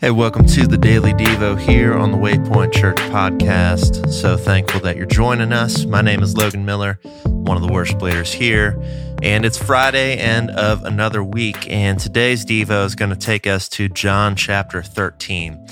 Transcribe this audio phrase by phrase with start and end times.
[0.00, 4.08] Hey, welcome to the Daily Devo here on the Waypoint Church podcast.
[4.12, 5.86] So thankful that you're joining us.
[5.86, 8.80] My name is Logan Miller, one of the worship leaders here,
[9.24, 11.68] and it's Friday end of another week.
[11.68, 15.66] And today's Devo is going to take us to John chapter 13,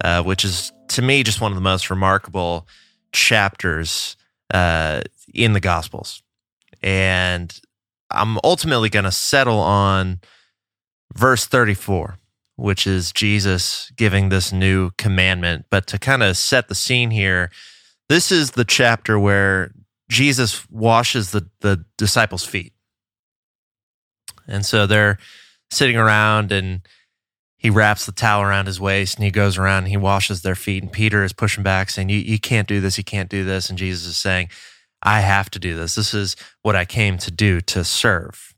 [0.00, 2.66] uh, which is to me just one of the most remarkable
[3.12, 4.16] chapters
[4.52, 5.02] uh,
[5.32, 6.24] in the Gospels.
[6.82, 7.56] And
[8.10, 10.18] I'm ultimately going to settle on
[11.14, 12.18] verse 34
[12.58, 15.66] which is Jesus giving this new commandment.
[15.70, 17.50] But to kind of set the scene here,
[18.08, 19.72] this is the chapter where
[20.10, 22.72] Jesus washes the, the disciples' feet.
[24.48, 25.18] And so they're
[25.70, 26.80] sitting around and
[27.58, 30.56] he wraps the towel around his waist and he goes around and he washes their
[30.56, 30.82] feet.
[30.82, 32.98] And Peter is pushing back, saying, You, you can't do this.
[32.98, 33.68] You can't do this.
[33.68, 34.48] And Jesus is saying,
[35.00, 35.94] I have to do this.
[35.94, 38.52] This is what I came to do to serve.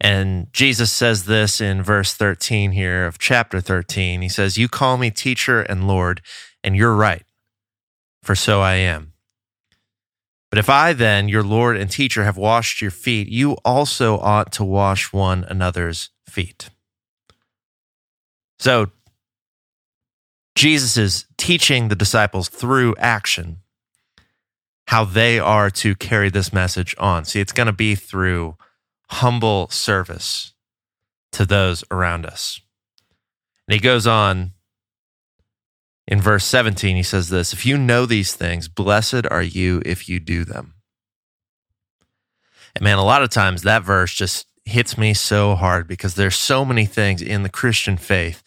[0.00, 4.22] And Jesus says this in verse 13 here of chapter 13.
[4.22, 6.20] He says, You call me teacher and Lord,
[6.62, 7.24] and you're right,
[8.22, 9.12] for so I am.
[10.50, 14.52] But if I then, your Lord and teacher, have washed your feet, you also ought
[14.52, 16.70] to wash one another's feet.
[18.58, 18.90] So,
[20.54, 23.58] Jesus is teaching the disciples through action
[24.86, 27.24] how they are to carry this message on.
[27.24, 28.56] See, it's going to be through
[29.10, 30.54] humble service
[31.32, 32.60] to those around us.
[33.68, 34.52] And he goes on
[36.08, 40.08] in verse 17, he says this If you know these things, blessed are you if
[40.08, 40.74] you do them.
[42.74, 46.36] And man, a lot of times that verse just hits me so hard because there's
[46.36, 48.42] so many things in the Christian faith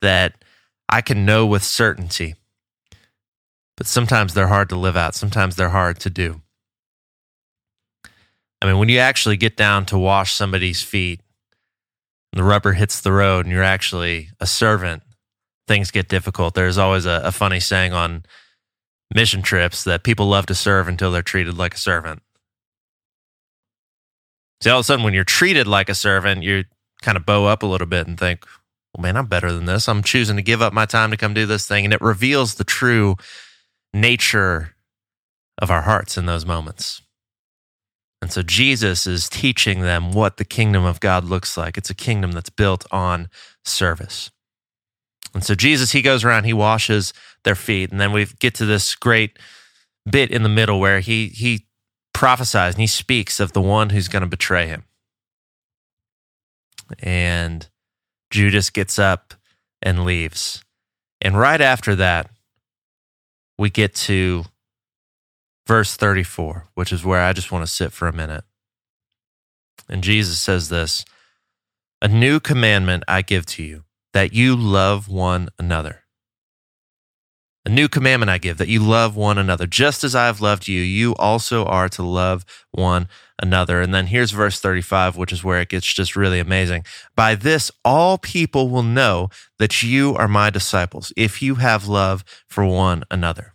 [0.00, 0.44] that
[0.88, 2.34] I can know with certainty.
[3.76, 5.14] But sometimes they're hard to live out.
[5.14, 6.42] Sometimes they're hard to do.
[8.60, 11.20] I mean, when you actually get down to wash somebody's feet,
[12.32, 15.02] the rubber hits the road and you're actually a servant,
[15.66, 16.54] things get difficult.
[16.54, 18.24] There's always a, a funny saying on
[19.14, 22.22] mission trips that people love to serve until they're treated like a servant.
[24.60, 26.64] See, all of a sudden, when you're treated like a servant, you
[27.00, 28.44] kind of bow up a little bit and think,
[28.92, 29.88] well, man, I'm better than this.
[29.88, 31.84] I'm choosing to give up my time to come do this thing.
[31.84, 33.14] And it reveals the true
[33.94, 34.74] nature
[35.58, 37.02] of our hearts in those moments.
[38.20, 41.78] And so Jesus is teaching them what the kingdom of God looks like.
[41.78, 43.28] It's a kingdom that's built on
[43.64, 44.30] service.
[45.34, 47.12] And so Jesus, he goes around, he washes
[47.44, 47.90] their feet.
[47.92, 49.38] And then we get to this great
[50.10, 51.66] bit in the middle where he, he
[52.12, 54.84] prophesies and he speaks of the one who's going to betray him.
[56.98, 57.68] And
[58.30, 59.34] Judas gets up
[59.80, 60.64] and leaves.
[61.20, 62.30] And right after that,
[63.58, 64.44] we get to
[65.68, 68.42] verse 34, which is where I just want to sit for a minute.
[69.88, 71.04] And Jesus says this
[72.02, 73.84] A new commandment I give to you,
[74.14, 76.04] that you love one another.
[77.64, 79.66] A new commandment I give, that you love one another.
[79.66, 83.08] Just as I have loved you, you also are to love one
[83.38, 83.82] another.
[83.82, 86.84] And then here's verse 35, which is where it gets just really amazing.
[87.14, 92.24] By this, all people will know that you are my disciples, if you have love
[92.48, 93.52] for one another.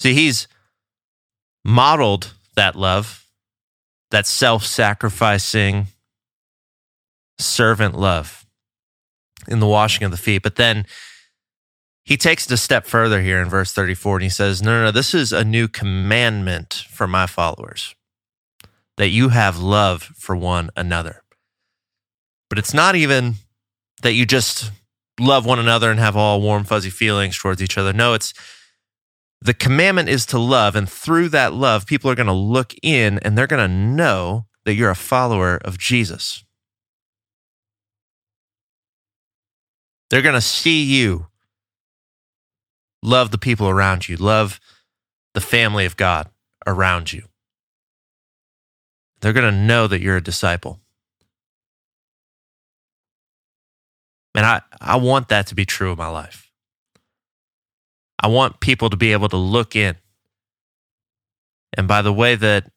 [0.00, 0.48] See, he's
[1.64, 3.26] modeled that love,
[4.10, 5.88] that self sacrificing
[7.38, 8.46] servant love
[9.46, 10.42] in the washing of the feet.
[10.42, 10.86] But then
[12.04, 14.84] he takes it a step further here in verse 34 and he says, No, no,
[14.84, 17.94] no, this is a new commandment for my followers
[18.96, 21.22] that you have love for one another.
[22.48, 23.34] But it's not even
[24.02, 24.72] that you just
[25.18, 27.92] love one another and have all warm, fuzzy feelings towards each other.
[27.92, 28.34] No, it's
[29.42, 30.76] the commandment is to love.
[30.76, 34.46] And through that love, people are going to look in and they're going to know
[34.64, 36.44] that you're a follower of Jesus.
[40.10, 41.28] They're going to see you
[43.02, 44.60] love the people around you, love
[45.34, 46.28] the family of God
[46.66, 47.22] around you.
[49.20, 50.80] They're going to know that you're a disciple.
[54.34, 56.49] And I, I want that to be true of my life.
[58.20, 59.96] I want people to be able to look in.
[61.76, 62.70] And by the way that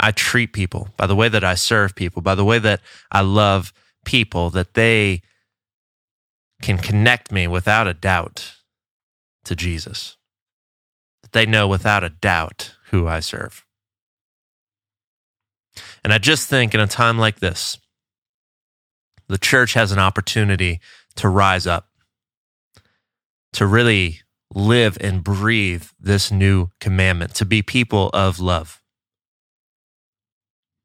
[0.00, 2.80] I treat people, by the way that I serve people, by the way that
[3.10, 3.72] I love
[4.04, 5.22] people, that they
[6.62, 8.56] can connect me without a doubt
[9.44, 10.16] to Jesus.
[11.22, 13.64] That they know without a doubt who I serve.
[16.02, 17.78] And I just think in a time like this,
[19.28, 20.80] the church has an opportunity
[21.16, 21.88] to rise up,
[23.54, 24.20] to really
[24.54, 28.80] live and breathe this new commandment to be people of love.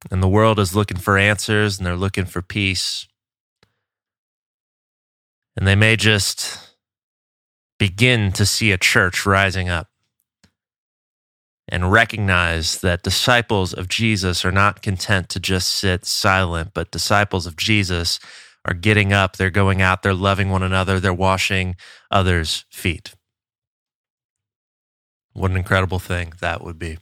[0.10, 3.08] And the world is looking for answers and they're looking for peace.
[5.56, 6.76] And they may just
[7.78, 9.88] begin to see a church rising up
[11.68, 17.46] and recognize that disciples of Jesus are not content to just sit silent, but disciples
[17.46, 18.20] of Jesus
[18.66, 21.76] are getting up, they're going out, they're loving one another, they're washing
[22.12, 23.14] others' feet.
[25.34, 26.98] What an incredible thing that would be.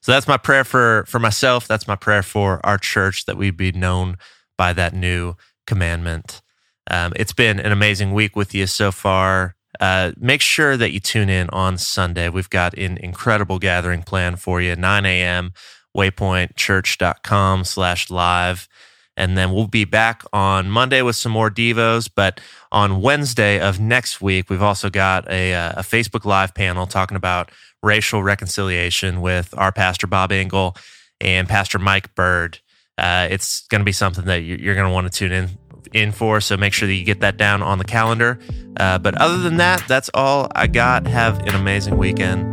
[0.00, 3.56] So that's my prayer for for myself, that's my prayer for our church that we'd
[3.56, 4.16] be known
[4.58, 5.34] by that new
[5.66, 6.42] commandment.
[6.90, 9.54] Um, it's been an amazing week with you so far.
[9.80, 12.28] Uh, make sure that you tune in on Sunday.
[12.28, 15.52] We've got an incredible gathering plan for you, 9 a.m.,
[15.96, 18.68] waypointchurch.com slash live.
[19.16, 22.08] And then we'll be back on Monday with some more Devos.
[22.14, 26.86] But on Wednesday of next week, we've also got a, uh, a Facebook Live panel
[26.86, 27.50] talking about
[27.82, 30.76] racial reconciliation with our pastor, Bob Engel,
[31.20, 32.58] and Pastor Mike Bird.
[32.96, 35.50] Uh, it's going to be something that you're going to want to tune in
[35.92, 36.40] in for.
[36.40, 38.38] So make sure that you get that down on the calendar.
[38.78, 41.06] Uh, but other than that, that's all I got.
[41.06, 42.51] Have an amazing weekend,